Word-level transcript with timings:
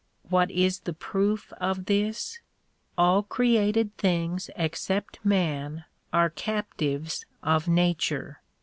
What 0.29 0.49
is 0.49 0.79
the 0.79 0.93
proof 0.95 1.53
of 1.57 1.85
this? 1.85 2.39
All 2.97 3.21
created 3.21 3.95
things 3.97 4.49
except 4.55 5.19
man 5.23 5.85
are 6.11 6.31
captives 6.31 7.23
of 7.43 7.67
nature. 7.67 8.41